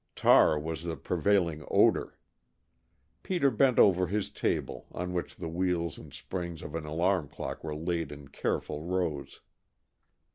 [0.15, 2.17] Tar was the prevailing odor.
[3.21, 7.63] Peter bent over his table, on which the wheels and springs of an alarm clock
[7.63, 9.41] were laid in careful rows.